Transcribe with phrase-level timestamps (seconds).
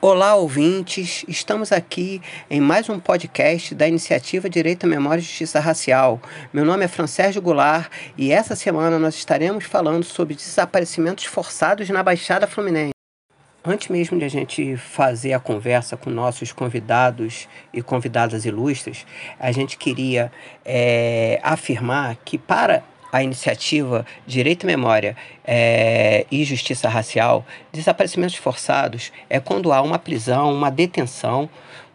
[0.00, 1.24] Olá, ouvintes!
[1.26, 6.20] Estamos aqui em mais um podcast da iniciativa Direito à Memória e Justiça Racial.
[6.52, 12.04] Meu nome é Francérgio Goulart e essa semana nós estaremos falando sobre desaparecimentos forçados na
[12.04, 12.92] Baixada Fluminense.
[13.64, 19.04] Antes mesmo de a gente fazer a conversa com nossos convidados e convidadas ilustres,
[19.40, 20.30] a gente queria
[20.64, 29.12] é, afirmar que para a iniciativa Direito e Memória é, e Justiça Racial, desaparecimentos forçados
[29.30, 31.48] é quando há uma prisão, uma detenção,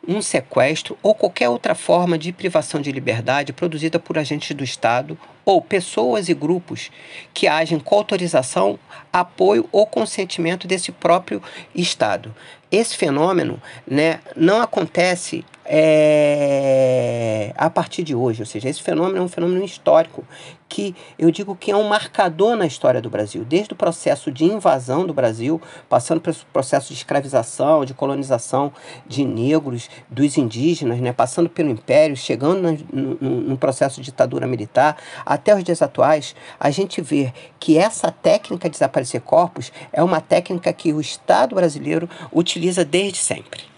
[0.07, 5.19] um sequestro ou qualquer outra forma de privação de liberdade produzida por agentes do Estado
[5.43, 6.89] ou pessoas e grupos
[7.33, 8.79] que agem com autorização,
[9.11, 11.43] apoio ou consentimento desse próprio
[11.75, 12.33] Estado.
[12.71, 19.21] Esse fenômeno né, não acontece é, a partir de hoje, ou seja, esse fenômeno é
[19.21, 20.25] um fenômeno histórico
[20.67, 24.45] que eu digo que é um marcador na história do Brasil, desde o processo de
[24.45, 28.73] invasão do Brasil, passando pelo processo de escravização, de colonização
[29.05, 34.47] de negros, dos indígenas, né, passando pelo Império, chegando no, no, no processo de ditadura
[34.47, 40.01] militar, até os dias atuais, a gente vê que essa técnica de desaparecer corpos é
[40.01, 43.69] uma técnica que o Estado brasileiro utiliza desde sempre.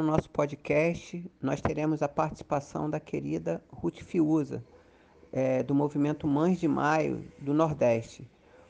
[0.00, 4.64] No nosso podcast, nós teremos a participação da querida Ruth Fiuza,
[5.30, 8.26] é, do movimento Mães de Maio do Nordeste.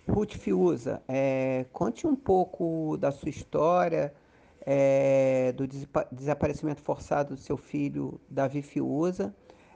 [0.08, 4.12] Ruth Fiuza, é, conte um pouco da sua história,
[4.62, 5.69] é, do
[6.11, 9.33] desaparecimento forçado do seu filho Davi Fiuza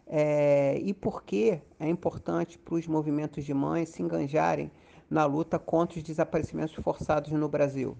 [0.09, 4.73] é, e por que é importante para os movimentos de mães se enganjarem
[5.09, 7.97] na luta contra os desaparecimentos forçados no Brasil.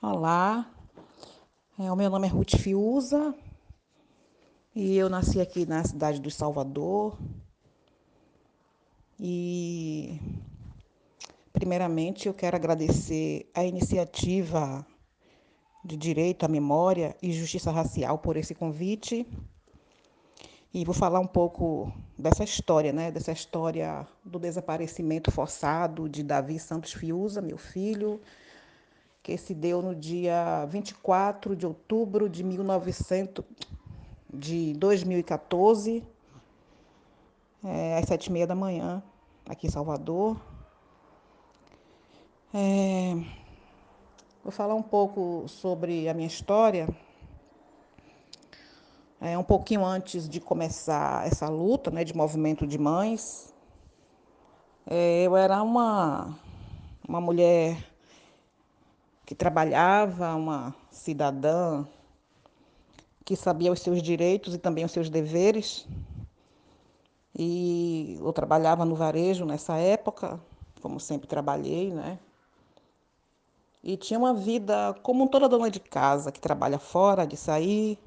[0.00, 0.77] Olá,
[1.78, 3.32] é, o meu nome é Ruth Fiuza,
[4.74, 7.16] e eu nasci aqui na cidade do Salvador.
[9.18, 10.20] E
[11.52, 14.84] primeiramente eu quero agradecer a iniciativa
[15.84, 19.24] de Direito à Memória e Justiça Racial por esse convite.
[20.74, 23.12] E vou falar um pouco dessa história, né?
[23.12, 28.20] Dessa história do desaparecimento forçado de Davi Santos Fiuza, meu filho,
[29.28, 33.44] que se deu no dia 24 de outubro de 1900,
[34.32, 36.02] de 2014,
[37.62, 39.02] é, às sete e meia da manhã,
[39.46, 40.40] aqui em Salvador.
[42.54, 43.12] É,
[44.42, 46.88] vou falar um pouco sobre a minha história.
[49.20, 53.54] É, um pouquinho antes de começar essa luta né, de movimento de mães,
[54.86, 56.34] é, eu era uma,
[57.06, 57.87] uma mulher
[59.28, 61.84] que trabalhava, uma cidadã
[63.26, 65.86] que sabia os seus direitos e também os seus deveres.
[67.38, 70.40] E eu trabalhava no varejo nessa época,
[70.80, 72.18] como sempre trabalhei, né?
[73.84, 77.98] E tinha uma vida como toda dona de casa, que trabalha fora, de sair,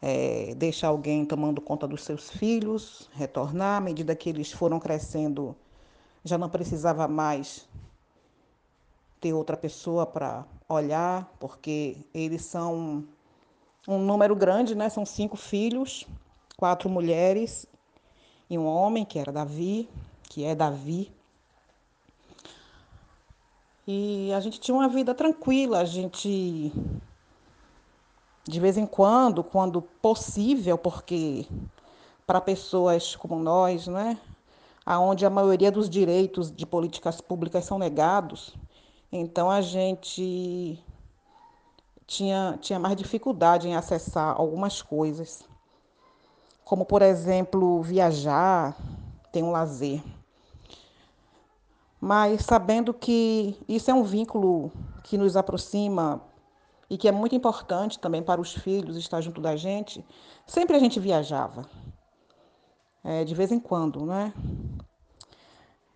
[0.00, 5.54] é, deixa alguém tomando conta dos seus filhos, retornar, à medida que eles foram crescendo,
[6.24, 7.68] já não precisava mais
[9.20, 13.04] ter outra pessoa para olhar, porque eles são
[13.86, 14.88] um número grande, né?
[14.88, 16.06] São cinco filhos,
[16.56, 17.66] quatro mulheres
[18.48, 19.88] e um homem, que era Davi,
[20.24, 21.12] que é Davi.
[23.86, 26.72] E a gente tinha uma vida tranquila, a gente
[28.44, 31.46] de vez em quando, quando possível, porque
[32.26, 34.18] para pessoas como nós, né,
[34.84, 38.54] aonde a maioria dos direitos de políticas públicas são negados,
[39.12, 40.82] então a gente
[42.06, 45.44] tinha, tinha mais dificuldade em acessar algumas coisas,
[46.64, 48.74] como, por exemplo, viajar,
[49.30, 50.02] ter um lazer.
[52.00, 54.72] Mas sabendo que isso é um vínculo
[55.04, 56.22] que nos aproxima
[56.88, 60.04] e que é muito importante também para os filhos estar junto da gente,
[60.46, 61.66] sempre a gente viajava.
[63.04, 64.32] É, de vez em quando, né?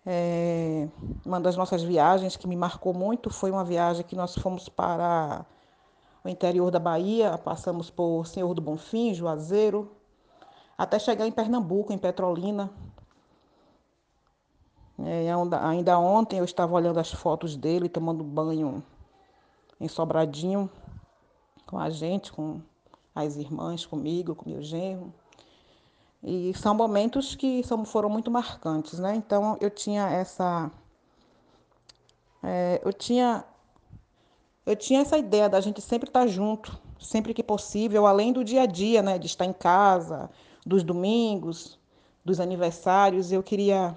[0.09, 0.87] É,
[1.25, 5.45] uma das nossas viagens que me marcou muito foi uma viagem que nós fomos para
[6.23, 9.91] o interior da Bahia, passamos por Senhor do Bonfim, Juazeiro,
[10.77, 12.71] até chegar em Pernambuco, em Petrolina.
[14.97, 15.27] É,
[15.61, 18.81] ainda ontem eu estava olhando as fotos dele tomando banho
[19.77, 20.69] em Sobradinho
[21.65, 22.61] com a gente, com
[23.13, 25.13] as irmãs, comigo, com meu genro.
[26.23, 29.15] E são momentos que são, foram muito marcantes, né?
[29.15, 30.71] Então eu tinha essa.
[32.43, 33.43] É, eu tinha
[34.65, 38.63] eu tinha essa ideia da gente sempre estar junto, sempre que possível, além do dia
[38.63, 40.29] a dia, né, de estar em casa,
[40.65, 41.79] dos domingos,
[42.25, 43.95] dos aniversários, eu queria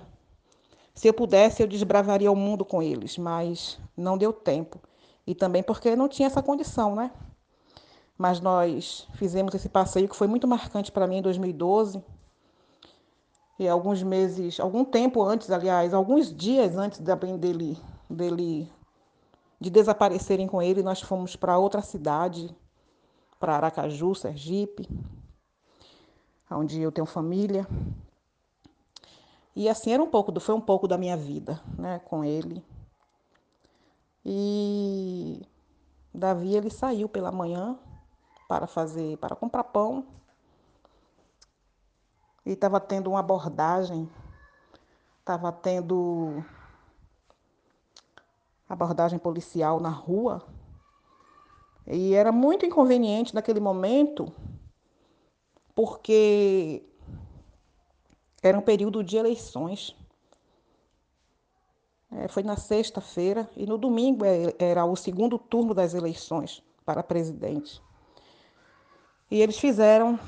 [0.95, 4.81] Se eu pudesse, eu desbravaria o mundo com eles, mas não deu tempo.
[5.27, 7.11] E também porque não tinha essa condição, né?
[8.21, 12.05] Mas nós fizemos esse passeio que foi muito marcante para mim em 2012.
[13.59, 17.79] E alguns meses, algum tempo antes, aliás, alguns dias antes dele,
[18.11, 18.71] dele
[19.59, 22.55] de desaparecerem com ele, nós fomos para outra cidade,
[23.39, 24.87] para Aracaju, Sergipe,
[26.51, 27.67] onde eu tenho família.
[29.57, 32.63] E assim era um pouco, foi um pouco da minha vida, né, com ele.
[34.23, 35.41] E
[36.13, 37.79] Davi ele saiu pela manhã
[38.51, 40.05] para fazer, para comprar pão.
[42.45, 44.11] E estava tendo uma abordagem,
[45.21, 46.45] estava tendo
[48.69, 50.43] abordagem policial na rua.
[51.87, 54.33] E era muito inconveniente naquele momento,
[55.73, 56.85] porque
[58.43, 59.95] era um período de eleições.
[62.11, 67.01] É, foi na sexta-feira e no domingo é, era o segundo turno das eleições para
[67.01, 67.81] presidente.
[69.31, 70.19] E eles fizeram,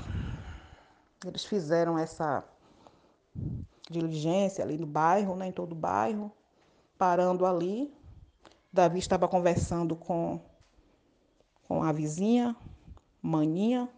[1.27, 2.45] eles fizeram essa
[3.91, 6.31] diligência ali no bairro, né, em todo o bairro,
[6.97, 7.93] parando ali.
[8.73, 10.41] Davi estava conversando com,
[11.67, 12.55] com a vizinha,
[13.21, 13.89] Maninha,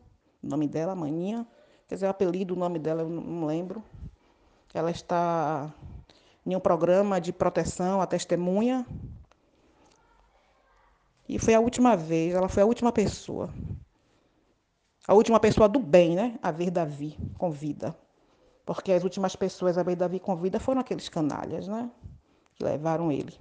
[0.42, 1.46] o nome dela, Maninha.
[1.86, 3.84] Quer dizer, o apelido, o nome dela, eu não lembro.
[4.72, 5.72] Ela está
[6.46, 8.86] em um programa de proteção à testemunha.
[11.28, 13.50] E foi a última vez, ela foi a última pessoa.
[15.06, 16.38] A última pessoa do bem, né?
[16.42, 17.96] A ver Davi com vida.
[18.64, 21.90] Porque as últimas pessoas a ver Davi com vida foram aqueles canalhas, né?
[22.54, 23.38] Que levaram ele.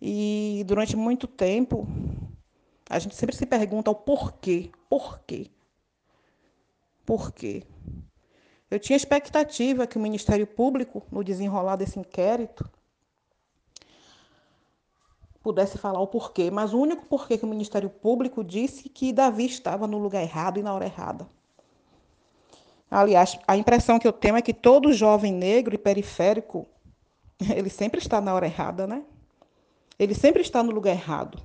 [0.00, 1.86] E durante muito tempo,
[2.88, 4.70] a gente sempre se pergunta o porquê.
[4.88, 5.50] Por quê?
[7.04, 7.64] Por quê?
[8.70, 12.70] Eu tinha expectativa que o Ministério Público, no desenrolar desse inquérito,
[15.42, 19.46] pudesse falar o porquê, mas o único porquê que o Ministério Público disse que Davi
[19.46, 21.26] estava no lugar errado e na hora errada.
[22.90, 26.66] Aliás, a impressão que eu tenho é que todo jovem negro e periférico,
[27.54, 29.02] ele sempre está na hora errada, né?
[29.98, 31.38] Ele sempre está no lugar errado.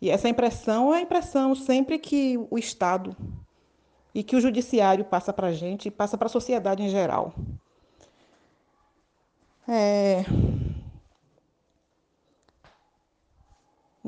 [0.00, 3.16] E essa impressão é a impressão sempre que o Estado
[4.14, 7.34] e que o judiciário passa para a gente e passa para a sociedade em geral.
[9.68, 10.24] É...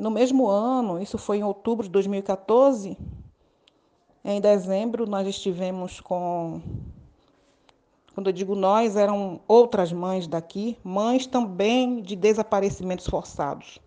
[0.01, 2.97] No mesmo ano, isso foi em outubro de 2014,
[4.25, 6.59] em dezembro nós estivemos com.
[8.11, 13.77] Quando eu digo nós, eram outras mães daqui, mães também de desaparecimentos forçados.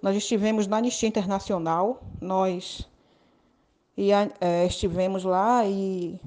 [0.00, 2.88] Nós estivemos na Anistia Internacional, nós
[3.96, 6.20] e é, estivemos lá e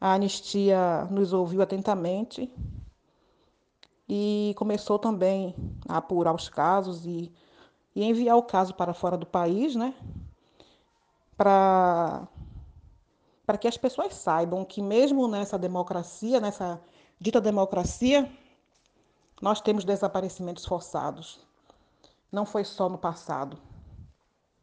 [0.00, 2.48] a anistia nos ouviu atentamente
[4.08, 5.56] e começou também
[5.88, 7.32] a apurar os casos e,
[7.94, 9.94] e enviar o caso para fora do país, né?
[11.36, 12.28] Para
[13.44, 16.80] para que as pessoas saibam que mesmo nessa democracia, nessa
[17.20, 18.30] dita democracia,
[19.42, 21.40] nós temos desaparecimentos forçados.
[22.30, 23.58] Não foi só no passado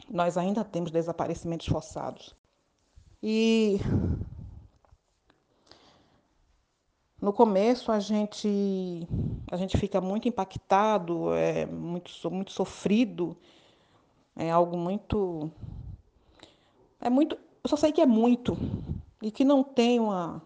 [0.10, 2.36] nós ainda temos desaparecimentos forçados.
[3.22, 3.80] E
[7.22, 9.08] no começo a gente
[9.52, 13.36] a gente fica muito impactado, é muito muito sofrido,
[14.36, 15.52] é algo muito
[17.02, 18.58] é muito, eu só sei que é muito
[19.22, 20.42] e que não tem uma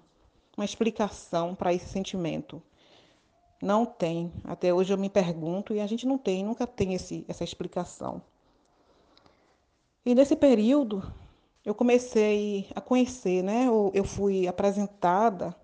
[0.56, 2.62] uma explicação para esse sentimento.
[3.62, 4.32] Não tem.
[4.44, 8.22] Até hoje eu me pergunto e a gente não tem, nunca tem esse, essa explicação.
[10.06, 11.12] E nesse período
[11.66, 13.68] eu comecei a conhecer, né?
[13.94, 15.56] Eu fui apresentada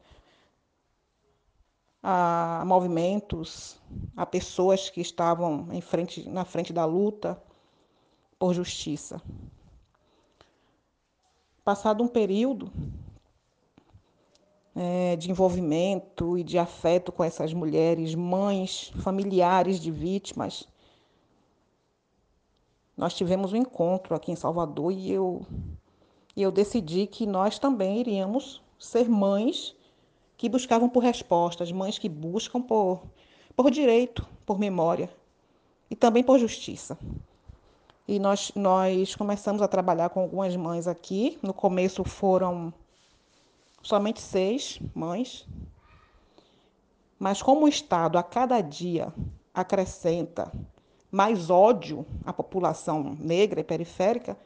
[2.01, 3.79] a movimentos,
[4.15, 7.41] a pessoas que estavam em frente, na frente da luta
[8.38, 9.22] por justiça.
[11.63, 12.72] Passado um período
[14.75, 20.68] é, de envolvimento e de afeto com essas mulheres, mães, familiares de vítimas,
[22.96, 25.46] nós tivemos um encontro aqui em Salvador e eu,
[26.36, 29.75] e eu decidi que nós também iríamos ser mães
[30.39, 33.03] que buscavam por respostas, mães que buscam por,
[33.58, 35.10] por direito, por memória
[35.91, 36.98] e também por justiça.
[38.08, 41.38] E nós, nós começamos a trabalhar com algumas mães aqui.
[41.41, 42.74] No começo foram
[43.84, 45.46] somente seis mães.
[47.19, 49.13] Mas como o Estado a cada dia
[49.53, 50.50] acrescenta
[51.12, 54.38] mais ódio à população negra e periférica,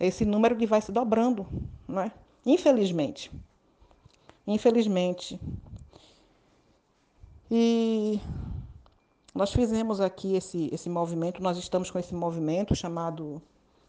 [0.00, 1.46] esse número vai se dobrando,
[1.86, 2.10] não é?
[2.46, 3.30] Infelizmente.
[4.46, 5.40] Infelizmente.
[7.50, 8.20] E
[9.34, 13.42] nós fizemos aqui esse, esse movimento, nós estamos com esse movimento chamado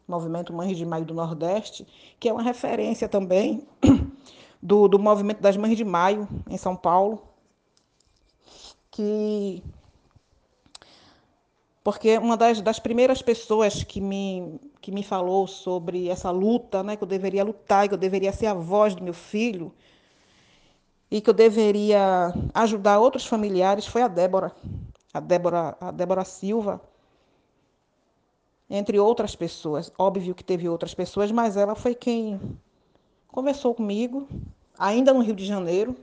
[0.07, 1.85] Movimento Mães de Maio do Nordeste,
[2.19, 3.67] que é uma referência também
[4.61, 7.21] do, do movimento das Mães de Maio em São Paulo,
[8.91, 9.63] que
[11.83, 16.97] porque uma das, das primeiras pessoas que me, que me falou sobre essa luta, né,
[16.97, 19.73] que eu deveria lutar, que eu deveria ser a voz do meu filho,
[21.09, 24.51] e que eu deveria ajudar outros familiares, foi a Débora,
[25.13, 26.81] a Débora, a Débora Silva,
[28.69, 29.91] entre outras pessoas.
[29.97, 32.39] Óbvio que teve outras pessoas, mas ela foi quem
[33.27, 34.27] conversou comigo,
[34.77, 35.95] ainda no Rio de Janeiro,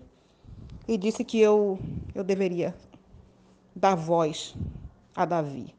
[0.88, 1.78] e disse que eu,
[2.14, 2.74] eu deveria
[3.74, 4.54] dar voz
[5.14, 5.74] a Davi.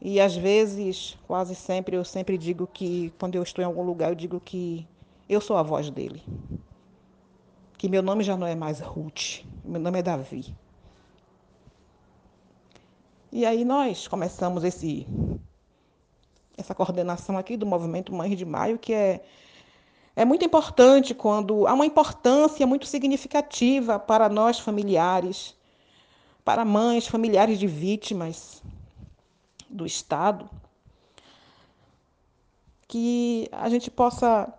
[0.00, 4.10] E às vezes, quase sempre, eu sempre digo que, quando eu estou em algum lugar,
[4.10, 4.86] eu digo que
[5.28, 6.22] eu sou a voz dele.
[7.80, 10.54] Que meu nome já não é mais Ruth, meu nome é Davi.
[13.32, 15.06] E aí nós começamos esse,
[16.58, 19.24] essa coordenação aqui do movimento Mães de Maio, que é,
[20.14, 25.56] é muito importante quando há uma importância muito significativa para nós familiares
[26.44, 28.62] para mães, familiares de vítimas
[29.70, 30.50] do Estado,
[32.86, 34.52] que a gente possa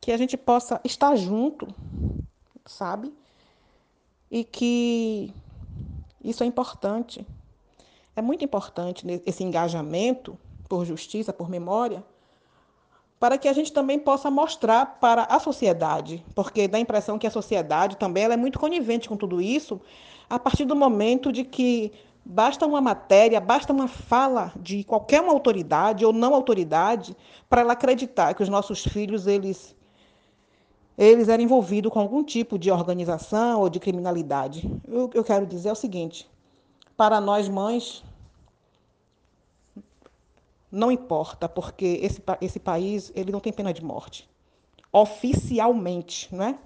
[0.00, 1.68] que a gente possa estar junto,
[2.64, 3.12] sabe?
[4.30, 5.32] E que
[6.24, 7.26] isso é importante.
[8.16, 10.38] É muito importante esse engajamento
[10.68, 12.02] por justiça, por memória,
[13.18, 17.26] para que a gente também possa mostrar para a sociedade, porque dá a impressão que
[17.26, 19.80] a sociedade também ela é muito conivente com tudo isso,
[20.28, 21.92] a partir do momento de que
[22.24, 27.14] basta uma matéria, basta uma fala de qualquer uma autoridade ou não autoridade
[27.48, 29.76] para ela acreditar que os nossos filhos eles
[31.00, 34.70] eles eram envolvidos com algum tipo de organização ou de criminalidade.
[34.86, 36.28] O que eu quero dizer é o seguinte:
[36.94, 38.04] para nós mães,
[40.70, 44.28] não importa, porque esse, esse país ele não tem pena de morte.
[44.92, 46.58] Oficialmente, né?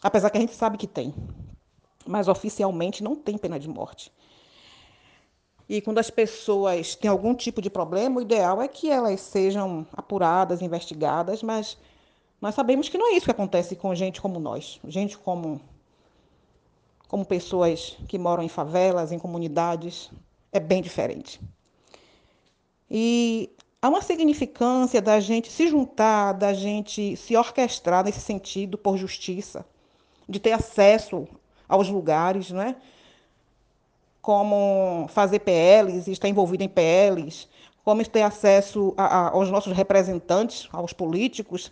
[0.00, 1.12] Apesar que a gente sabe que tem.
[2.06, 4.12] Mas oficialmente não tem pena de morte.
[5.68, 9.84] E quando as pessoas têm algum tipo de problema, o ideal é que elas sejam
[9.92, 11.76] apuradas, investigadas, mas
[12.40, 15.60] nós sabemos que não é isso que acontece com gente como nós, gente como
[17.08, 20.10] como pessoas que moram em favelas, em comunidades,
[20.50, 21.40] é bem diferente.
[22.90, 23.48] E
[23.80, 29.64] há uma significância da gente se juntar, da gente se orquestrar nesse sentido por justiça,
[30.28, 31.28] de ter acesso
[31.68, 32.74] aos lugares, né?
[34.26, 37.48] como fazer PLs, estar envolvido em PLs,
[37.84, 41.70] como ter acesso a, a, aos nossos representantes, aos políticos,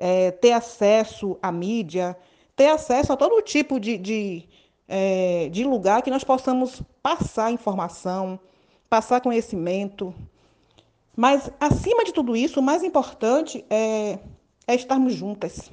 [0.00, 2.16] é, ter acesso à mídia,
[2.56, 4.48] ter acesso a todo tipo de, de,
[4.88, 8.40] é, de lugar que nós possamos passar informação,
[8.88, 10.12] passar conhecimento,
[11.16, 14.18] mas, acima de tudo isso, o mais importante é,
[14.66, 15.70] é estarmos juntas.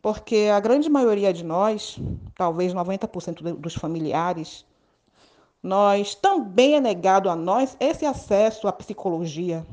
[0.00, 1.98] Porque a grande maioria de nós,
[2.34, 4.64] talvez 90% dos familiares,
[5.62, 9.66] nós também é negado a nós esse acesso à psicologia.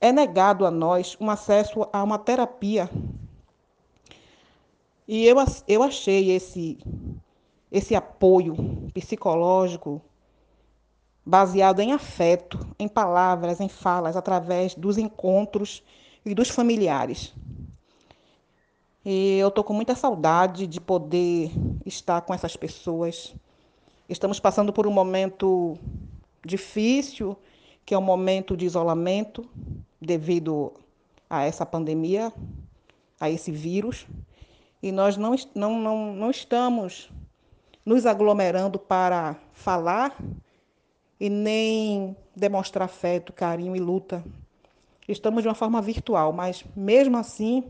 [0.00, 2.90] É negado a nós um acesso a uma terapia.
[5.08, 5.36] E eu,
[5.68, 6.78] eu achei esse,
[7.70, 8.56] esse apoio
[8.92, 10.02] psicológico
[11.24, 15.82] baseado em afeto, em palavras, em falas, através dos encontros
[16.24, 17.34] e dos familiares.
[19.04, 21.50] E eu estou com muita saudade de poder
[21.84, 23.34] estar com essas pessoas.
[24.08, 25.78] Estamos passando por um momento
[26.44, 27.36] difícil,
[27.86, 29.48] que é um momento de isolamento
[30.00, 30.72] devido
[31.30, 32.32] a essa pandemia,
[33.20, 34.06] a esse vírus.
[34.82, 37.08] E nós não, não, não, não estamos
[37.84, 40.20] nos aglomerando para falar
[41.20, 44.24] e nem demonstrar afeto, carinho e luta.
[45.08, 47.62] Estamos de uma forma virtual, mas mesmo assim,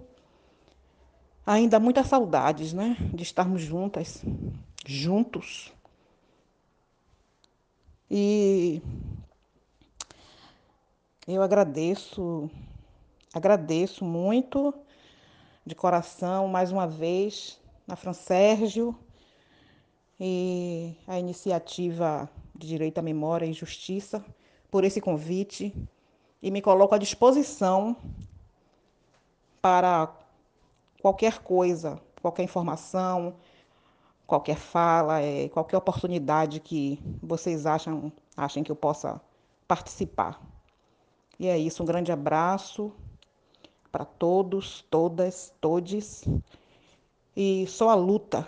[1.45, 2.97] ainda muitas saudades, né?
[3.13, 4.25] De estarmos juntas,
[4.87, 5.71] juntos.
[8.11, 8.81] E
[11.27, 12.49] eu agradeço,
[13.35, 14.73] agradeço muito
[15.65, 18.97] de coração mais uma vez a Fran Sérgio
[20.21, 24.25] e a iniciativa de Direito à Memória e Justiça
[24.71, 25.75] por esse convite
[26.41, 27.97] e me coloco à disposição
[29.61, 30.15] para
[31.03, 33.35] qualquer coisa, qualquer informação,
[34.29, 39.21] qualquer fala, é, qualquer oportunidade que vocês acham, achem que eu possa
[39.67, 40.41] participar.
[41.39, 42.93] E é isso, um grande abraço
[43.93, 46.25] para todos, todas, todes.
[47.37, 48.47] E só a luta,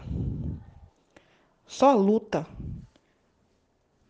[1.67, 2.47] Só a luta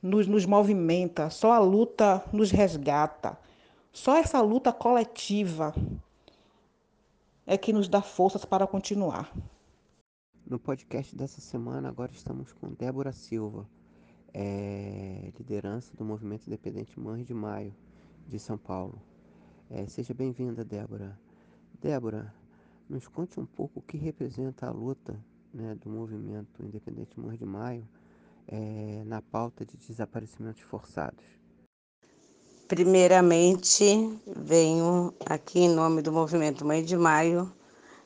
[0.00, 3.38] nos, nos movimenta, só a luta nos resgata.
[3.92, 5.75] Só essa luta coletiva
[7.44, 9.32] é que nos dá forças para continuar.
[10.47, 13.68] No podcast dessa semana, agora estamos com Débora Silva,
[14.32, 17.75] é, liderança do Movimento Independente Mães de Maio,
[18.28, 19.00] de São Paulo.
[19.70, 21.18] É, seja bem-vinda, Débora.
[21.80, 22.32] Débora,
[22.88, 25.18] nos conte um pouco o que representa a luta
[25.52, 27.88] né, do movimento Independente Mães de Maio
[28.47, 31.25] é, na pauta de desaparecimentos forçados.
[32.66, 33.85] Primeiramente,
[34.26, 37.50] venho aqui em nome do Movimento Mãe de Maio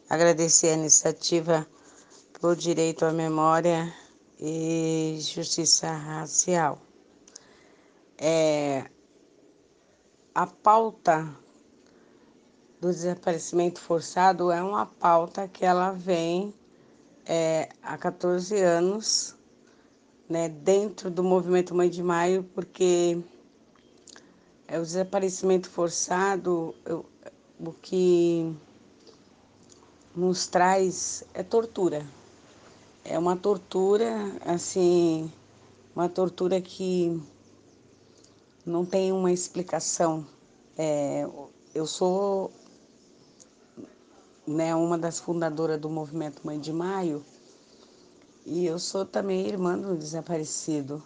[0.09, 1.67] agradecer a iniciativa
[2.41, 3.93] por direito à memória
[4.39, 6.81] e justiça racial.
[8.19, 8.89] É,
[10.35, 11.29] a pauta
[12.81, 16.53] do desaparecimento forçado é uma pauta que ela vem
[17.27, 19.37] é, há 14 anos
[20.29, 23.21] né, dentro do movimento Mãe de Maio, porque
[24.67, 27.05] é o desaparecimento forçado, eu,
[27.61, 28.57] o que
[30.17, 32.05] nos traz é tortura.
[33.05, 35.31] É uma tortura, assim,
[35.95, 37.21] uma tortura que
[38.65, 40.27] não tem uma explicação.
[40.77, 41.29] É,
[41.75, 42.51] eu sou
[44.47, 47.25] né, uma das fundadoras do movimento Mãe de Maio
[48.45, 51.03] e eu sou também irmã do desaparecido.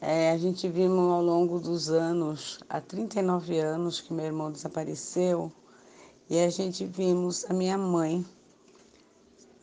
[0.00, 5.50] É, a gente vimos ao longo dos anos, há 39 anos que meu irmão desapareceu,
[6.28, 8.24] e a gente vimos a minha mãe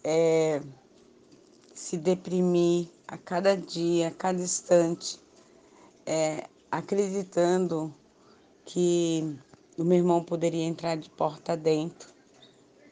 [0.03, 0.61] é,
[1.75, 5.19] se deprimir a cada dia, a cada instante,
[6.05, 7.93] é, acreditando
[8.65, 9.35] que
[9.77, 12.11] o meu irmão poderia entrar de porta dentro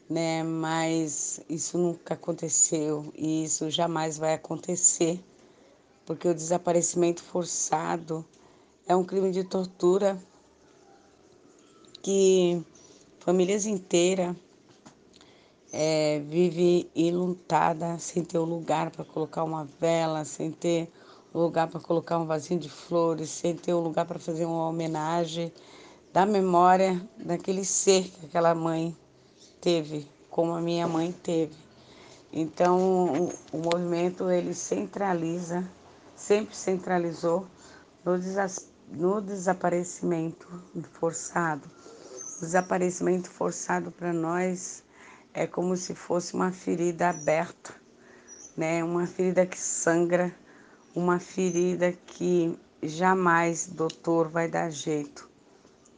[0.09, 0.41] né?
[0.43, 5.23] Mas isso nunca aconteceu e isso jamais vai acontecer,
[6.05, 8.25] porque o desaparecimento forçado
[8.87, 10.17] é um crime de tortura
[12.01, 12.61] que
[13.19, 14.35] famílias inteiras
[15.71, 20.91] é, vive enlutada sem ter um lugar para colocar uma vela, sem ter
[21.33, 24.67] um lugar para colocar um vasinho de flores, sem ter um lugar para fazer uma
[24.67, 25.51] homenagem
[26.11, 28.95] da memória daquele ser que aquela mãe
[29.61, 31.55] teve, como a minha mãe teve.
[32.31, 35.67] Então, o, movimento ele centraliza,
[36.15, 37.47] sempre centralizou
[38.05, 40.47] no, des, no desaparecimento
[40.93, 41.67] forçado.
[42.37, 44.83] O desaparecimento forçado para nós
[45.33, 47.73] é como se fosse uma ferida aberta,
[48.55, 48.83] né?
[48.83, 50.33] Uma ferida que sangra,
[50.95, 55.29] uma ferida que jamais doutor vai dar jeito.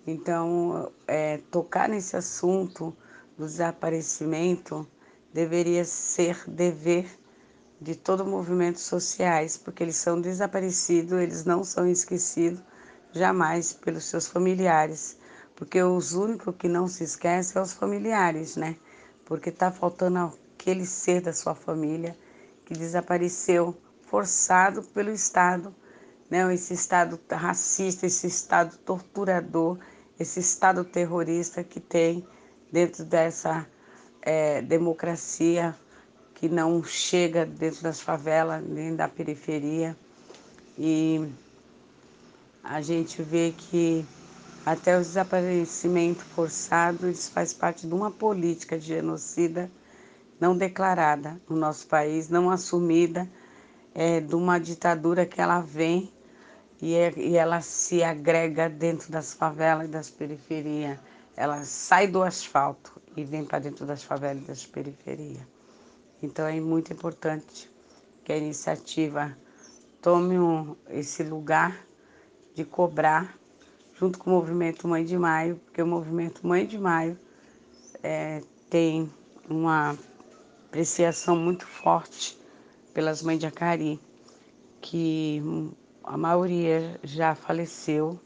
[0.06, 2.96] Então, é, tocar nesse assunto
[3.38, 4.88] do desaparecimento
[5.34, 7.08] deveria ser dever
[7.80, 12.62] de todo movimento sociais, porque eles são desaparecidos, eles não são esquecidos
[13.12, 15.18] jamais pelos seus familiares,
[15.56, 18.76] porque os únicos que não se esquecem são os familiares, né?
[19.26, 22.16] Porque está faltando aquele ser da sua família
[22.66, 23.76] que desapareceu,
[24.12, 25.74] forçado pelo Estado,
[26.30, 26.54] né?
[26.54, 29.80] Esse Estado racista, esse Estado torturador,
[30.20, 32.28] esse Estado terrorista que tem
[32.70, 33.66] dentro dessa
[34.22, 35.74] é, democracia
[36.36, 39.96] que não chega dentro das favelas nem da periferia.
[40.78, 41.26] E
[42.62, 44.06] a gente vê que
[44.66, 49.72] até o desaparecimento forçado isso faz parte de uma política de genocida
[50.38, 53.30] não declarada no nosso país, não assumida,
[53.94, 56.12] é, de uma ditadura que ela vem
[56.82, 60.98] e, é, e ela se agrega dentro das favelas e das periferias
[61.36, 65.42] ela sai do asfalto e vem para dentro das favelas e das periferias.
[66.22, 67.70] Então é muito importante
[68.24, 69.36] que a iniciativa
[70.02, 71.76] tome um, esse lugar
[72.54, 73.38] de cobrar,
[73.96, 77.18] junto com o movimento Mãe de Maio, porque o movimento Mãe de Maio
[78.04, 79.12] é, tem
[79.50, 79.98] uma
[80.68, 82.38] apreciação muito forte
[82.94, 84.00] pelas mães de Acari,
[84.82, 85.42] que
[86.04, 88.20] a maioria já faleceu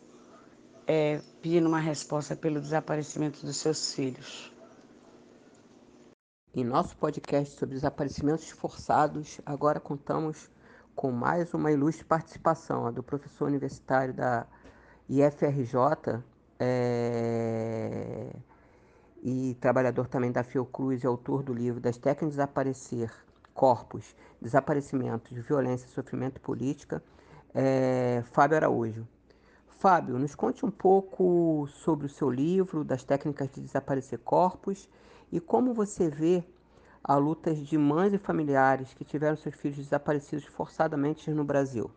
[0.87, 4.51] é, pedindo uma resposta pelo desaparecimento dos seus filhos.
[6.53, 10.49] Em nosso podcast sobre desaparecimentos forçados, agora contamos
[10.95, 14.47] com mais uma ilustre participação, do professor universitário da
[15.09, 16.23] IFRJ
[16.57, 18.33] é...
[19.21, 23.11] e trabalhador também da Fiocruz e autor do livro Das Técnicas de Desaparecer,
[23.55, 27.01] Corpos, Desaparecimentos, Violência, Sofrimento Política,
[27.55, 28.23] é...
[28.31, 29.07] Fábio Araújo.
[29.79, 34.89] Fábio, nos conte um pouco sobre o seu livro, das técnicas de desaparecer corpos
[35.31, 36.43] e como você vê
[37.03, 41.91] a lutas de mães e familiares que tiveram seus filhos desaparecidos forçadamente no Brasil.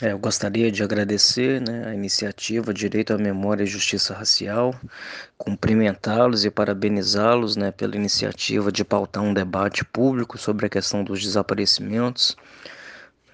[0.00, 4.72] É, eu gostaria de agradecer né, a iniciativa Direito à Memória e Justiça Racial,
[5.36, 11.20] cumprimentá-los e parabenizá-los né, pela iniciativa de pautar um debate público sobre a questão dos
[11.20, 12.36] desaparecimentos.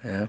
[0.03, 0.27] É.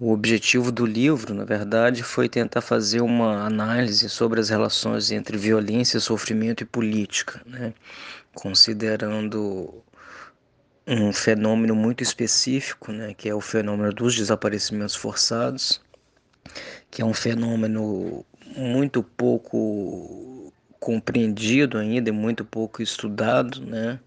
[0.00, 5.36] O objetivo do livro, na verdade, foi tentar fazer uma análise sobre as relações entre
[5.36, 7.74] violência, sofrimento e política, né?
[8.34, 9.82] considerando
[10.86, 15.80] um fenômeno muito específico, né, que é o fenômeno dos desaparecimentos forçados,
[16.90, 18.24] que é um fenômeno
[18.56, 23.98] muito pouco compreendido ainda, muito pouco estudado, né,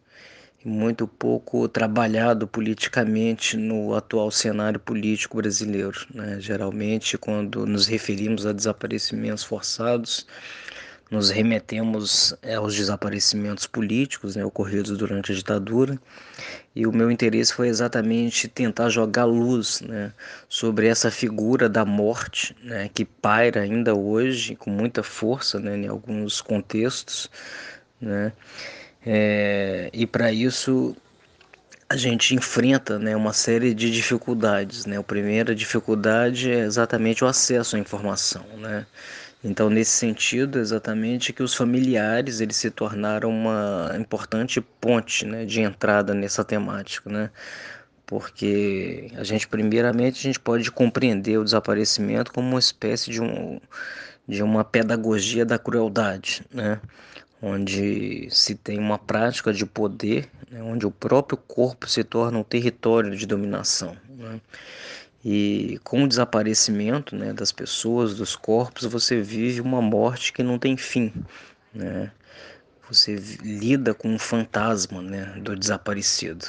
[0.64, 6.06] muito pouco trabalhado politicamente no atual cenário político brasileiro.
[6.14, 6.38] Né?
[6.40, 10.26] Geralmente, quando nos referimos a desaparecimentos forçados,
[11.10, 16.00] nos remetemos é, aos desaparecimentos políticos né, ocorridos durante a ditadura,
[16.76, 20.14] e o meu interesse foi exatamente tentar jogar luz né,
[20.48, 25.88] sobre essa figura da morte né, que paira ainda hoje com muita força né, em
[25.88, 27.30] alguns contextos.
[28.00, 28.32] Né,
[29.06, 30.96] é, e para isso
[31.90, 34.86] a gente enfrenta né, uma série de dificuldades.
[34.86, 34.98] Né?
[34.98, 38.46] A primeira dificuldade é exatamente o acesso à informação.
[38.58, 38.86] Né?
[39.44, 45.62] Então, nesse sentido, exatamente que os familiares eles se tornaram uma importante ponte né, de
[45.62, 47.32] entrada nessa temática, né?
[48.06, 53.62] Porque a gente, primeiramente, a gente pode compreender o desaparecimento como uma espécie de, um,
[54.28, 56.82] de uma pedagogia da crueldade, né?
[57.42, 60.62] Onde se tem uma prática de poder, né?
[60.62, 64.42] onde o próprio corpo se torna um território de dominação, né?
[65.24, 70.58] E com o desaparecimento né, das pessoas, dos corpos, você vive uma morte que não
[70.58, 71.14] tem fim.
[71.74, 72.12] Né?
[72.90, 76.46] Você lida com um fantasma né, do desaparecido.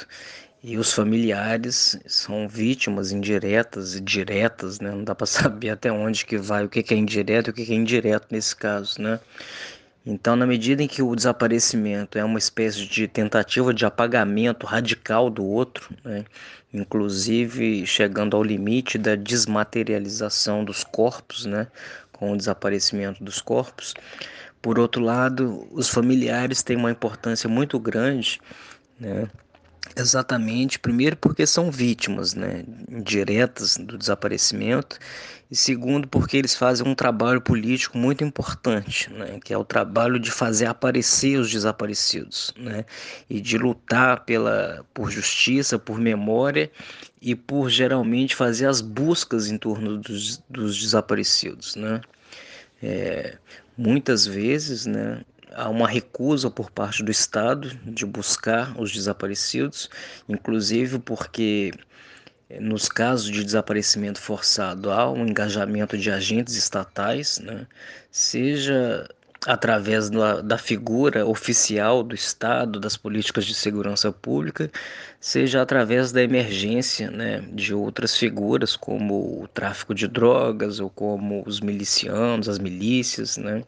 [0.63, 4.91] E os familiares são vítimas indiretas e diretas, né?
[4.91, 7.71] não dá para saber até onde que vai, o que é indireto e o que
[7.73, 9.01] é indireto nesse caso.
[9.01, 9.19] Né?
[10.05, 15.29] Então, na medida em que o desaparecimento é uma espécie de tentativa de apagamento radical
[15.29, 16.25] do outro, né?
[16.73, 21.67] Inclusive chegando ao limite da desmaterialização dos corpos, né?
[22.21, 23.95] com o desaparecimento dos corpos.
[24.61, 28.39] Por outro lado, os familiares têm uma importância muito grande,
[28.99, 29.27] né?
[29.95, 32.63] Exatamente, primeiro porque são vítimas né,
[33.03, 34.97] diretas do desaparecimento,
[35.49, 40.17] e segundo porque eles fazem um trabalho político muito importante, né, que é o trabalho
[40.17, 42.85] de fazer aparecer os desaparecidos, né,
[43.29, 46.71] e de lutar pela, por justiça, por memória
[47.21, 51.75] e por geralmente fazer as buscas em torno dos, dos desaparecidos.
[51.75, 51.99] Né.
[52.81, 53.37] É,
[53.77, 55.23] muitas vezes, né,
[55.53, 59.89] há uma recusa por parte do Estado de buscar os desaparecidos,
[60.27, 61.71] inclusive porque
[62.49, 67.67] eh, nos casos de desaparecimento forçado há um engajamento de agentes estatais, né?
[68.11, 69.07] seja
[69.47, 74.69] através da, da, figura oficial do Estado, das políticas de segurança pública,
[75.19, 81.43] seja através da emergência né, de outras figuras, como o tráfico de drogas ou como
[81.47, 83.63] os milicianos, as milícias, né,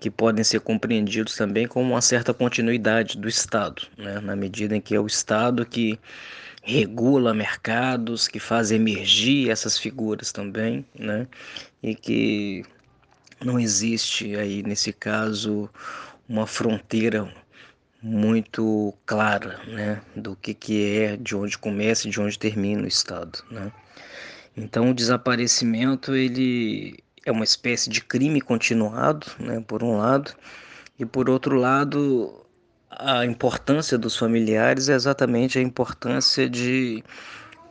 [0.00, 4.18] que podem ser compreendidos também como uma certa continuidade do Estado, né?
[4.18, 6.00] na medida em que é o Estado que
[6.62, 11.28] regula mercados, que faz emergir essas figuras também, né?
[11.82, 12.64] e que
[13.44, 15.68] não existe aí nesse caso
[16.28, 17.32] uma fronteira
[18.02, 22.88] muito clara né, do que, que é, de onde começa e de onde termina o
[22.88, 23.38] Estado.
[23.50, 23.70] Né?
[24.56, 26.98] Então o desaparecimento ele
[27.30, 30.32] é uma espécie de crime continuado, né, por um lado,
[30.98, 32.44] e por outro lado,
[32.90, 37.02] a importância dos familiares é exatamente a importância de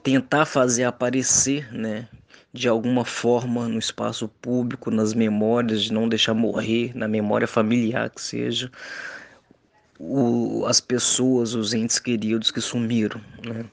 [0.02, 2.08] tentar fazer aparecer, né,
[2.52, 8.10] de alguma forma no espaço público, nas memórias, de não deixar morrer, na memória familiar
[8.10, 8.72] que seja,
[10.00, 13.66] o, as pessoas, os entes queridos que sumiram, né?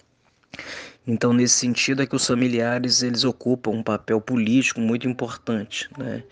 [1.07, 6.23] Então, nesse sentido é que os familiares eles ocupam um papel político muito importante, né?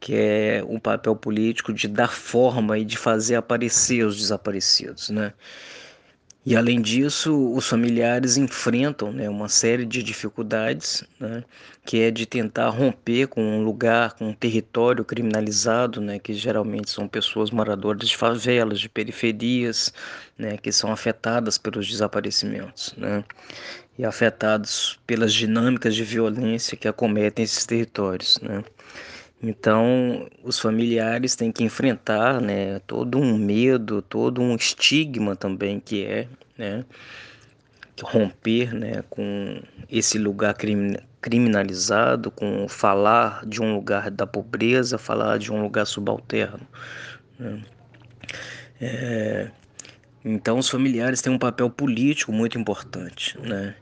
[0.00, 5.32] que é um papel político de dar forma e de fazer aparecer os desaparecidos, né?
[6.46, 11.42] E além disso, os familiares enfrentam né, uma série de dificuldades, né,
[11.86, 16.90] que é de tentar romper com um lugar, com um território criminalizado, né, que geralmente
[16.90, 19.92] são pessoas moradoras de favelas, de periferias,
[20.36, 22.94] né, que são afetadas pelos desaparecimentos.
[22.96, 23.24] Né
[23.98, 28.38] e afetados pelas dinâmicas de violência que acometem esses territórios.
[28.42, 28.64] Né?
[29.42, 36.04] Então, os familiares têm que enfrentar né, todo um medo, todo um estigma também que
[36.04, 36.84] é né,
[38.02, 40.56] romper né, com esse lugar
[41.20, 46.66] criminalizado, com falar de um lugar da pobreza, falar de um lugar subalterno.
[47.38, 47.62] Né.
[48.80, 49.50] É,
[50.24, 53.74] então, os familiares têm um papel político muito importante, né?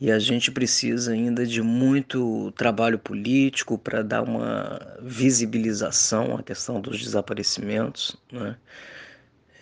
[0.00, 6.80] E a gente precisa ainda de muito trabalho político para dar uma visibilização à questão
[6.80, 8.14] dos desaparecimentos.
[8.30, 8.56] Né?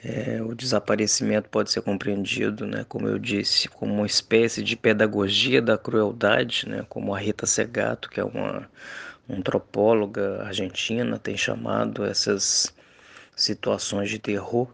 [0.04, 5.62] É, o desaparecimento pode ser compreendido, né, como eu disse, como uma espécie de pedagogia
[5.62, 8.68] da crueldade, né, como a Rita Segato, que é uma
[9.30, 12.74] antropóloga argentina, tem chamado essas
[13.36, 14.68] situações de terror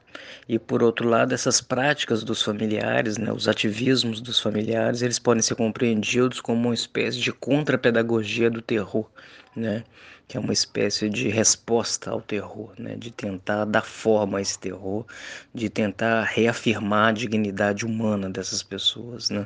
[0.49, 5.43] e por outro lado essas práticas dos familiares, né, os ativismos dos familiares, eles podem
[5.43, 9.09] ser compreendidos como uma espécie de contrapedagogia do terror,
[9.57, 9.85] né,
[10.29, 14.59] que é uma espécie de resposta ao terror, né, de tentar dar forma a esse
[14.59, 15.07] terror,
[15.55, 19.45] de tentar reafirmar a dignidade humana dessas pessoas, né.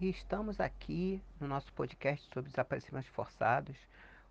[0.00, 3.76] E estamos aqui no nosso podcast sobre desaparecimentos forçados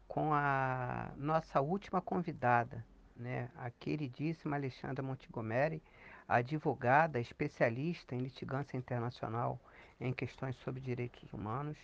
[0.08, 2.84] com a nossa última convidada,
[3.20, 5.84] né, a queridíssima Alexandra Montgomery,
[6.28, 9.60] advogada especialista em litigância internacional
[10.00, 11.78] em questões sobre direitos humanos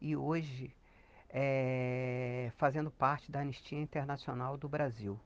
[0.00, 0.74] e hoje
[1.28, 5.18] é, fazendo parte da Anistia Internacional do Brasil.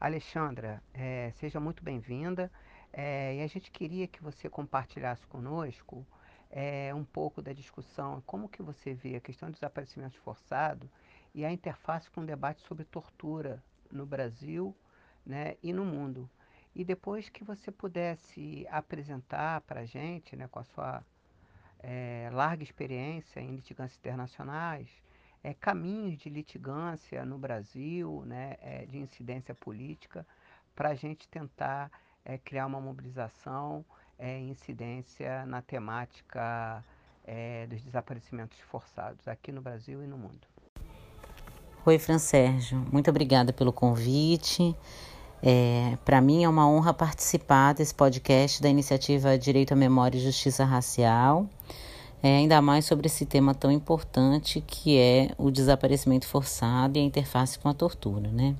[0.00, 2.50] Alexandra, é, seja muito bem-vinda
[2.92, 6.06] é, e a gente queria que você compartilhasse conosco
[6.50, 10.88] é, um pouco da discussão, como que você vê a questão dos desaparecimentos forçados
[11.34, 14.76] e a interface com o debate sobre tortura no Brasil
[15.24, 16.28] né, e no mundo.
[16.74, 21.04] E depois que você pudesse apresentar para a gente, né, com a sua
[21.80, 24.88] é, larga experiência em litigâncias internacionais,
[25.42, 30.26] é, caminhos de litigância no Brasil, né, é, de incidência política,
[30.74, 31.90] para a gente tentar
[32.44, 33.84] criar uma mobilização
[34.18, 36.84] é, incidência na temática
[37.68, 40.46] dos desaparecimentos forçados aqui no Brasil e no mundo.
[41.88, 42.84] Oi, Fran Sérgio.
[42.92, 44.76] Muito obrigada pelo convite.
[45.42, 50.20] É, Para mim é uma honra participar desse podcast da iniciativa Direito à Memória e
[50.20, 51.46] Justiça Racial,
[52.22, 57.04] é, ainda mais sobre esse tema tão importante que é o desaparecimento forçado e a
[57.04, 58.54] interface com a tortura, né?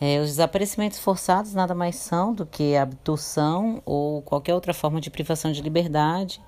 [0.00, 5.10] É, os desaparecimentos forçados nada mais são do que abdução ou qualquer outra forma de
[5.10, 6.40] privação de liberdade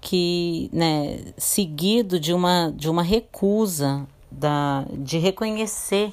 [0.00, 6.12] que, né, seguido de uma, de uma recusa da, de reconhecer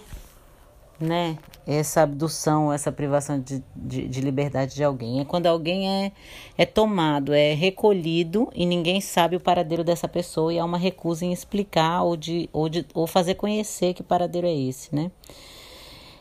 [1.00, 5.20] né, essa abdução, essa privação de, de, de, liberdade de alguém.
[5.20, 6.12] É quando alguém é,
[6.58, 11.26] é tomado, é recolhido e ninguém sabe o paradeiro dessa pessoa e há uma recusa
[11.26, 15.12] em explicar ou, de, ou, de, ou fazer conhecer que paradeiro é esse, né?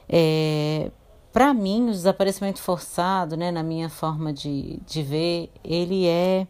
[0.09, 0.91] É,
[1.33, 6.47] Para mim, o desaparecimento forçado, né, na minha forma de, de ver, ele é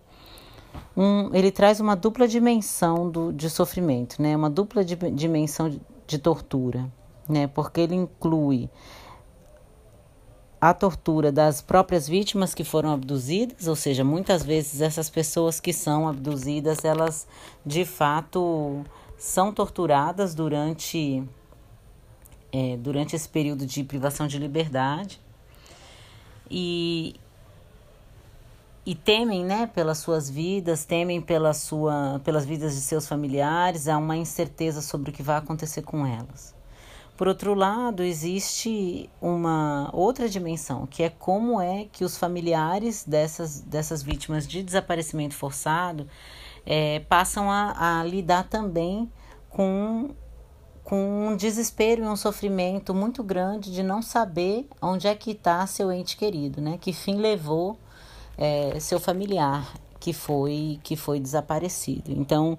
[0.97, 4.37] um, ele traz uma dupla dimensão do, de sofrimento, né?
[4.37, 6.91] Uma dupla de, dimensão de, de tortura,
[7.29, 7.47] né?
[7.47, 8.71] Porque ele inclui
[10.61, 15.73] a tortura das próprias vítimas que foram abduzidas, ou seja, muitas vezes essas pessoas que
[15.73, 17.27] são abduzidas, elas
[17.65, 18.83] de fato
[19.19, 21.23] são torturadas durante
[22.53, 25.21] é, durante esse período de privação de liberdade
[26.51, 27.17] e
[28.87, 33.99] e temem, né, pelas suas vidas, temem pela sua, pelas vidas de seus familiares, há
[33.99, 36.55] uma incerteza sobre o que vai acontecer com elas.
[37.17, 43.61] Por outro lado, existe uma outra dimensão, que é como é que os familiares dessas,
[43.61, 46.07] dessas vítimas de desaparecimento forçado
[46.65, 49.11] é, passam a, a lidar também
[49.51, 50.11] com
[50.85, 55.67] com um desespero e um sofrimento muito grande de não saber onde é que está
[55.67, 56.79] seu ente querido, né?
[56.81, 57.77] Que fim levou
[58.39, 59.73] é, seu familiar
[60.07, 62.13] que foi que foi desaparecido.
[62.13, 62.57] Então,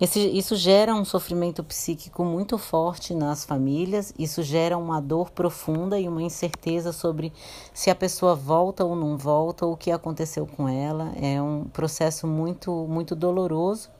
[0.00, 5.98] esse, isso gera um sofrimento psíquico muito forte nas famílias, isso gera uma dor profunda
[5.98, 7.32] e uma incerteza sobre
[7.72, 11.12] se a pessoa volta ou não volta, o que aconteceu com ela.
[11.20, 13.90] É um processo muito muito doloroso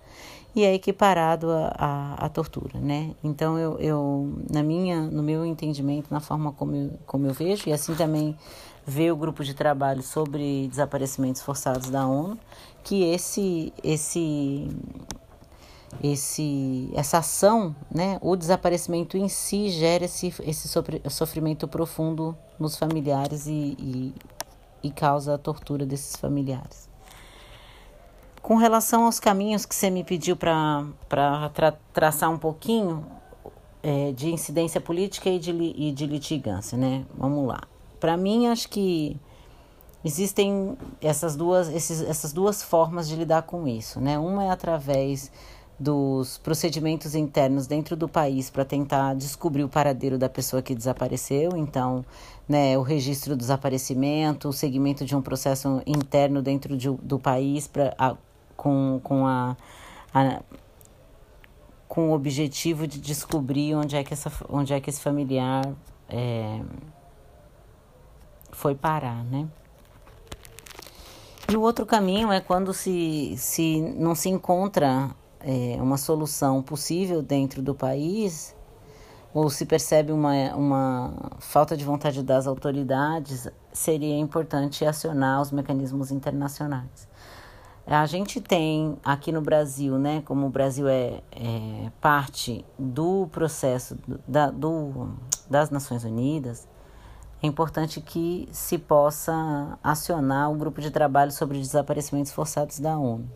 [0.55, 3.11] e é equiparado à, tortura, né?
[3.25, 7.69] Então eu, eu na minha no meu entendimento, na forma como eu, como eu vejo
[7.69, 8.37] e assim também
[8.87, 12.39] vê o grupo de trabalho sobre desaparecimentos forçados da ONU,
[12.83, 14.69] que esse esse
[16.03, 20.69] esse essa ação, né, o desaparecimento em si gera esse, esse
[21.11, 24.15] sofrimento profundo nos familiares e, e,
[24.83, 26.89] e causa a tortura desses familiares.
[28.43, 33.07] Com relação aos caminhos que você me pediu para tra traçar um pouquinho,
[33.85, 37.05] é, de incidência política e de, e de litigância, né?
[37.17, 37.61] Vamos lá.
[38.05, 39.19] Para mim, acho que
[40.05, 44.19] existem essas duas, esses, essas duas formas de lidar com isso, né?
[44.19, 45.33] Uma é através
[45.81, 51.57] dos procedimentos internos dentro do país para tentar descobrir o paradeiro da pessoa que desapareceu.
[51.57, 52.05] Então,
[52.47, 57.67] né, o registro do desaparecimento, o segmento de um processo interno dentro de, do país
[57.67, 58.19] pra,
[58.55, 59.57] com, com, a,
[60.13, 60.43] a,
[61.89, 65.65] com o objetivo de descobrir onde é que, essa, onde é que esse familiar
[66.07, 66.61] é,
[68.55, 69.49] foi parar, né?
[71.51, 77.21] E o outro caminho é quando se, se não se encontra é, uma solução possível
[77.21, 78.57] dentro do país,
[79.35, 86.11] ou se percebe uma, uma falta de vontade das autoridades, seria importante acionar os mecanismos
[86.11, 87.09] internacionais.
[87.87, 93.99] A gente tem aqui no Brasil, né, como o Brasil é, é parte do processo
[94.27, 95.11] da, do,
[95.51, 96.67] das Nações Unidas,
[97.45, 103.31] é importante que se possa acionar o grupo de trabalho sobre desaparecimentos forçados da ONU.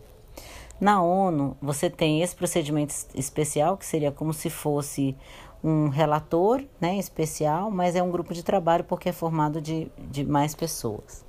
[0.81, 5.15] Na ONU, você tem esse procedimento especial, que seria como se fosse
[5.63, 10.25] um relator né, especial, mas é um grupo de trabalho porque é formado de, de
[10.25, 11.23] mais pessoas.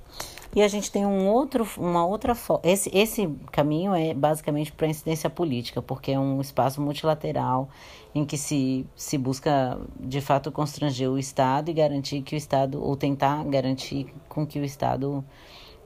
[0.53, 5.29] E a gente tem um outro, uma outra esse esse caminho é basicamente para incidência
[5.29, 7.69] política, porque é um espaço multilateral
[8.13, 12.83] em que se, se busca de fato constranger o Estado e garantir que o Estado
[12.83, 15.23] ou tentar garantir com que o Estado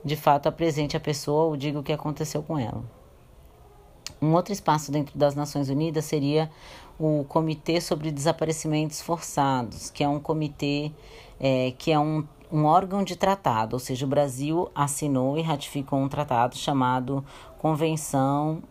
[0.04, 2.82] de fato apresente a pessoa ou diga o que aconteceu com ela.
[4.20, 6.50] Um outro espaço dentro das Nações Unidas seria
[6.98, 10.90] o Comitê sobre Desaparecimentos Forçados, que é um comitê
[11.38, 15.98] é, que é um, um órgão de tratado, ou seja, o Brasil assinou e ratificou
[15.98, 17.24] um tratado chamado
[17.58, 18.62] Convenção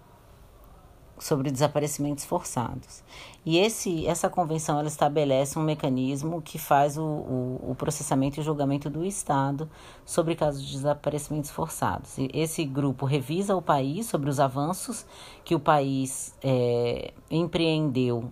[1.18, 3.04] sobre desaparecimentos forçados.
[3.46, 8.44] E esse, essa convenção ela estabelece um mecanismo que faz o, o, o, processamento e
[8.44, 9.70] julgamento do Estado
[10.06, 12.18] sobre casos de desaparecimentos forçados.
[12.18, 15.06] E esse grupo revisa o país sobre os avanços
[15.44, 18.30] que o país é, empreendeu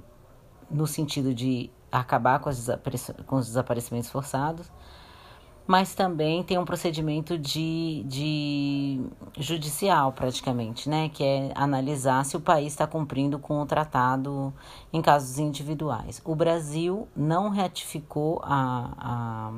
[0.69, 2.49] no sentido de acabar com,
[3.27, 4.69] com os desaparecimentos forçados
[5.65, 9.01] mas também tem um procedimento de, de
[9.37, 11.09] judicial praticamente, né?
[11.09, 14.53] Que é analisar se o país está cumprindo com o tratado
[14.91, 16.21] em casos individuais.
[16.25, 19.53] O Brasil não ratificou a, a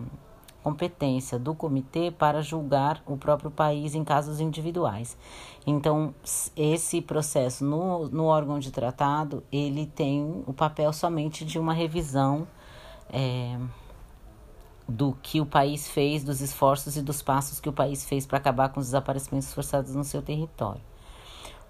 [0.62, 5.18] competência do comitê para julgar o próprio país em casos individuais.
[5.65, 6.13] Então,
[6.56, 12.48] esse processo no, no órgão de tratado, ele tem o papel somente de uma revisão
[13.10, 13.58] é,
[14.88, 18.38] do que o país fez, dos esforços e dos passos que o país fez para
[18.38, 20.82] acabar com os desaparecimentos forçados no seu território.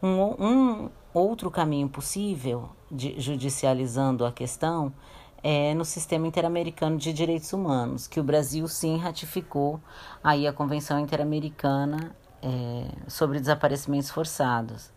[0.04, 4.94] Um, um outro caminho possível, de, judicializando a questão,
[5.42, 9.80] é no sistema interamericano de direitos humanos, que o Brasil sim ratificou
[10.24, 14.92] aí a Convenção Interamericana é, sobre desaparecimentos forçados.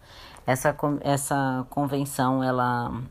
[0.46, 3.02] Essa, essa convenção ela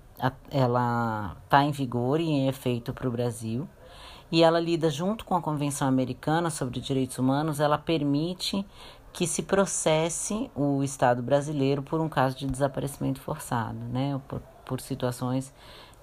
[0.50, 3.70] ela está em vigor e em efeito para o Brasil
[4.32, 8.66] e ela lida junto com a Convenção Americana sobre Direitos Humanos, ela permite
[9.14, 14.20] que se processe o Estado brasileiro por um caso de desaparecimento forçado, né?
[14.28, 15.54] Por, por situações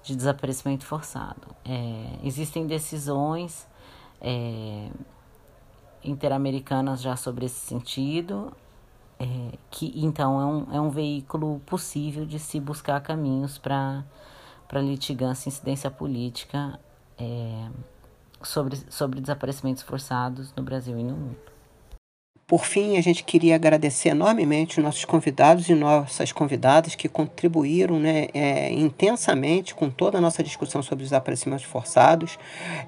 [0.03, 1.55] de desaparecimento forçado.
[1.63, 3.67] É, existem decisões
[4.19, 4.89] é,
[6.03, 8.51] interamericanas já sobre esse sentido,
[9.19, 14.03] é, que então é um, é um veículo possível de se buscar caminhos para
[14.73, 16.79] litigância e incidência política.
[17.17, 17.69] É,
[18.45, 21.55] sobre, sobre desaparecimentos forçados no Brasil e no mundo.
[22.47, 27.99] Por fim, a gente queria agradecer enormemente os nossos convidados e nossas convidadas que contribuíram
[27.99, 32.37] né, é, intensamente com toda a nossa discussão sobre os desaparecimentos forçados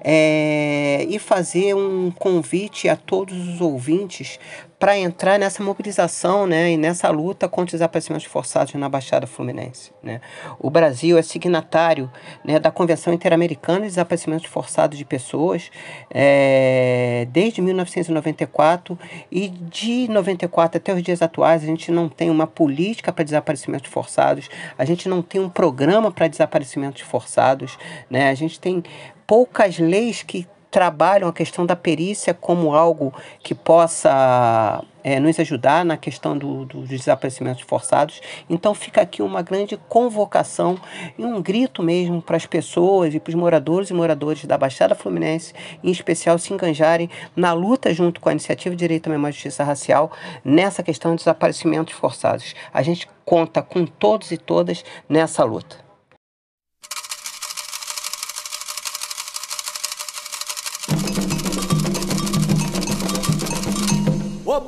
[0.00, 4.38] é, e fazer um convite a todos os ouvintes
[4.78, 9.92] para entrar nessa mobilização né, e nessa luta contra os desaparecimentos forçados na Baixada Fluminense.
[10.00, 10.20] Né.
[10.58, 12.10] O Brasil é signatário
[12.44, 15.70] né, da Convenção Interamericana de Desaparecimentos Forçados de Pessoas
[16.10, 18.96] é, desde 1994
[19.32, 23.90] e de 94 até os dias atuais a gente não tem uma política para desaparecimentos
[23.90, 27.76] forçados, a gente não tem um programa para desaparecimentos forçados,
[28.08, 28.82] né, a gente tem
[29.26, 33.12] poucas leis que trabalham a questão da perícia como algo
[33.42, 38.20] que possa é, nos ajudar na questão do, do, dos desaparecimentos forçados.
[38.48, 40.78] Então fica aqui uma grande convocação
[41.16, 44.94] e um grito mesmo para as pessoas e para os moradores e moradores da Baixada
[44.94, 49.32] Fluminense, em especial, se enganjarem na luta junto com a Iniciativa de Direito à Memória
[49.32, 50.12] e Justiça Racial
[50.44, 52.54] nessa questão de desaparecimentos forçados.
[52.72, 55.87] A gente conta com todos e todas nessa luta.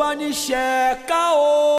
[0.01, 0.32] bá ní.